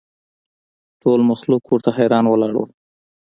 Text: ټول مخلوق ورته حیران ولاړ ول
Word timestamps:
ټول 1.01 1.19
مخلوق 1.31 1.63
ورته 1.67 1.89
حیران 1.97 2.25
ولاړ 2.27 2.51
ول 2.57 2.69